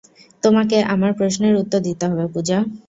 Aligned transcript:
তোমাকে 0.43 0.77
আমার 0.93 1.11
প্রশ্নের 1.19 1.53
উত্তর 1.61 1.79
দিতে 1.87 2.05
হবে 2.07 2.25
পূজা। 2.33 2.57